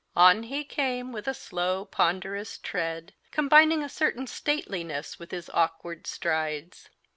On 0.15 0.41
he 0.41 0.63
came 0.63 1.11
with 1.11 1.27
a 1.27 1.33
slow, 1.35 1.85
ponderous 1.85 2.57
tread, 2.57 3.13
combining 3.29 3.83
a 3.83 3.87
certain 3.87 4.25
stateliness 4.25 5.19
with 5.19 5.29
his 5.29 5.47
awkward 5.53 6.07
strides. 6.07 6.89